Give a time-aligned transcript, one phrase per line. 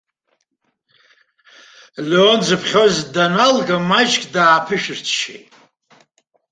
[2.09, 5.47] Леон дзыԥхьоз даналга маҷк дааԥышәырччеит.